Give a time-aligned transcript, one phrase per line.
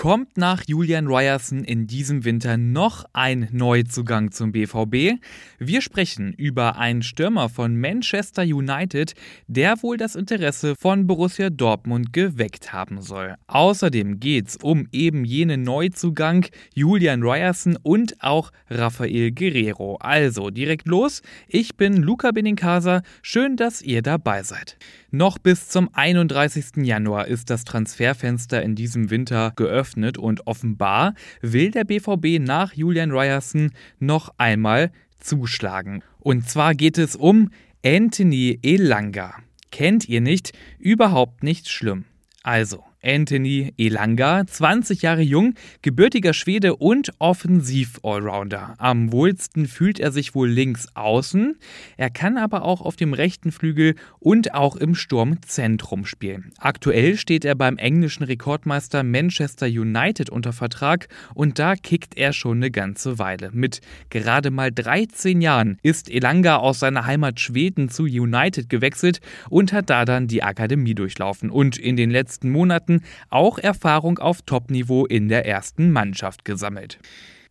[0.00, 5.20] Kommt nach Julian Ryerson in diesem Winter noch ein Neuzugang zum BVB?
[5.58, 9.12] Wir sprechen über einen Stürmer von Manchester United,
[9.46, 13.34] der wohl das Interesse von Borussia Dortmund geweckt haben soll.
[13.46, 19.96] Außerdem geht's um eben jenen Neuzugang Julian Ryerson und auch Rafael Guerrero.
[19.96, 21.20] Also direkt los.
[21.46, 23.02] Ich bin Luca Benincasa.
[23.20, 24.78] Schön, dass ihr dabei seid.
[25.10, 26.76] Noch bis zum 31.
[26.86, 33.10] Januar ist das Transferfenster in diesem Winter geöffnet und offenbar will der BVB nach Julian
[33.10, 36.02] Ryerson noch einmal zuschlagen.
[36.18, 37.50] Und zwar geht es um
[37.84, 39.34] Anthony Elanga.
[39.70, 40.52] Kennt ihr nicht?
[40.78, 42.04] Überhaupt nicht schlimm.
[42.42, 48.74] Also, Anthony Elanga, 20 Jahre jung, gebürtiger Schwede und Offensiv-Allrounder.
[48.78, 51.56] Am wohlsten fühlt er sich wohl links außen.
[51.96, 56.52] Er kann aber auch auf dem rechten Flügel und auch im Sturmzentrum spielen.
[56.58, 62.58] Aktuell steht er beim englischen Rekordmeister Manchester United unter Vertrag und da kickt er schon
[62.58, 63.50] eine ganze Weile.
[63.52, 69.72] Mit gerade mal 13 Jahren ist Elanga aus seiner Heimat Schweden zu United gewechselt und
[69.72, 71.50] hat da dann die Akademie durchlaufen.
[71.50, 76.98] Und in den letzten Monaten Monaten auch Erfahrung auf Topniveau in der ersten Mannschaft gesammelt.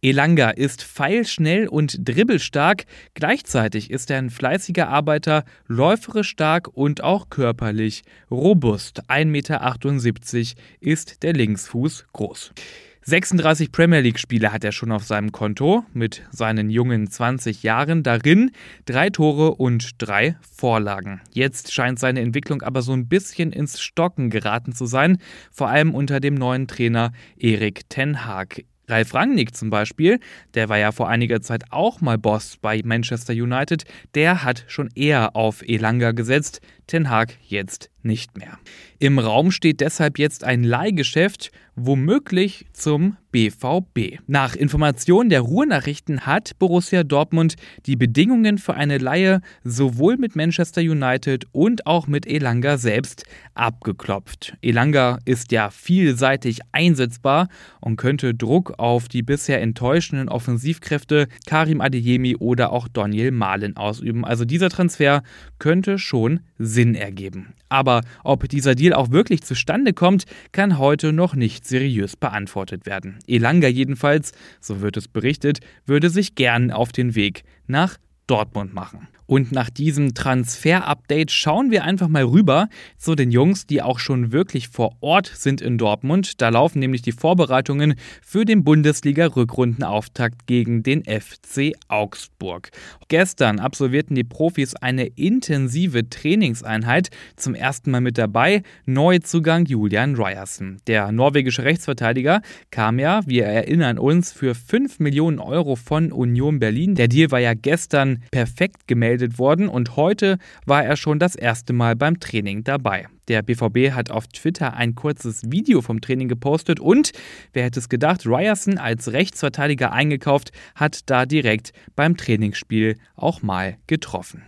[0.01, 7.29] Elanga ist feilschnell und dribbelstark, gleichzeitig ist er ein fleißiger Arbeiter, läuferisch stark und auch
[7.29, 9.03] körperlich robust.
[9.09, 12.53] 1,78 Meter ist der Linksfuß groß.
[13.01, 18.03] 36 Premier League-Spiele hat er schon auf seinem Konto mit seinen jungen 20 Jahren.
[18.03, 18.51] Darin
[18.85, 21.21] drei Tore und drei Vorlagen.
[21.31, 25.17] Jetzt scheint seine Entwicklung aber so ein bisschen ins Stocken geraten zu sein,
[25.51, 28.63] vor allem unter dem neuen Trainer Erik Ten Haag.
[28.89, 30.19] Ralf Rangnick zum Beispiel,
[30.55, 34.89] der war ja vor einiger Zeit auch mal Boss bei Manchester United, der hat schon
[34.95, 38.57] eher auf Elanga gesetzt, Ten Hag jetzt nicht mehr.
[38.99, 41.51] Im Raum steht deshalb jetzt ein Leihgeschäft,
[41.85, 44.19] womöglich zum BVB.
[44.27, 47.55] Nach Informationen der Ruhrnachrichten hat Borussia Dortmund
[47.85, 53.23] die Bedingungen für eine Leihe sowohl mit Manchester United und auch mit Elanga selbst
[53.53, 54.55] abgeklopft.
[54.61, 57.49] Elanga ist ja vielseitig einsetzbar
[57.81, 64.25] und könnte Druck auf die bisher enttäuschenden Offensivkräfte Karim Adeyemi oder auch Daniel Mahlen ausüben.
[64.25, 65.23] Also dieser Transfer
[65.59, 67.53] könnte schon Sinn ergeben.
[67.69, 67.88] Aber
[68.23, 73.19] ob dieser Deal auch wirklich zustande kommt, kann heute noch nicht seriös beantwortet werden.
[73.27, 79.07] Elanga jedenfalls, so wird es berichtet, würde sich gern auf den Weg nach Dortmund machen.
[79.29, 82.67] Und nach diesem Transfer-Update schauen wir einfach mal rüber
[82.97, 86.41] zu den Jungs, die auch schon wirklich vor Ort sind in Dortmund.
[86.41, 92.71] Da laufen nämlich die Vorbereitungen für den Bundesliga-Rückrundenauftakt gegen den FC Augsburg.
[93.07, 97.09] Gestern absolvierten die Profis eine intensive Trainingseinheit.
[97.35, 100.77] Zum ersten Mal mit dabei Neuzugang Julian Ryerson.
[100.87, 102.41] Der norwegische Rechtsverteidiger
[102.71, 106.95] kam ja, wir erinnern uns, für 5 Millionen Euro von Union Berlin.
[106.95, 111.35] Der Deal war ja gestern perfekt gemeldet gemeldet worden und heute war er schon das
[111.35, 113.07] erste Mal beim Training dabei.
[113.29, 117.11] Der BVB hat auf Twitter ein kurzes Video vom Training gepostet und,
[117.53, 123.77] wer hätte es gedacht, Ryerson als Rechtsverteidiger eingekauft, hat da direkt beim Trainingsspiel auch mal
[123.85, 124.43] getroffen.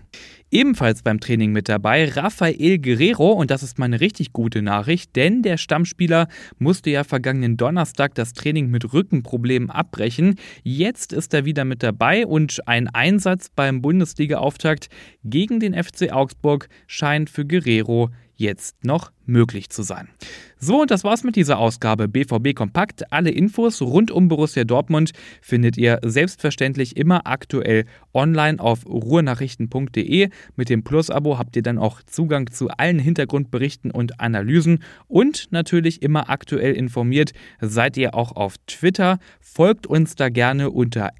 [0.50, 5.44] Ebenfalls beim Training mit dabei Rafael Guerrero und das ist meine richtig gute Nachricht, denn
[5.44, 6.28] der Stammspieler
[6.58, 10.36] musste ja vergangenen Donnerstag das Training mit Rückenproblemen abbrechen.
[10.64, 14.90] Jetzt ist er wieder mit dabei und ein Einsatz beim Bundesliga-Auftakt
[15.24, 18.10] gegen den FC Augsburg scheint für Guerrero
[18.42, 20.10] jetzt noch möglich zu sein.
[20.58, 23.12] So, und das war's mit dieser Ausgabe BVB Kompakt.
[23.14, 30.30] Alle Infos rund um Borussia Dortmund findet ihr selbstverständlich immer aktuell online auf ruhrnachrichten.de.
[30.56, 36.02] Mit dem Plus-Abo habt ihr dann auch Zugang zu allen Hintergrundberichten und Analysen und natürlich
[36.02, 37.32] immer aktuell informiert
[37.62, 39.20] seid ihr auch auf Twitter.
[39.40, 41.12] Folgt uns da gerne unter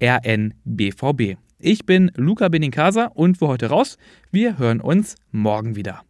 [0.00, 1.36] rnbvb.
[1.58, 3.98] Ich bin Luca Benincasa und für heute raus.
[4.30, 6.02] Wir hören uns morgen wieder.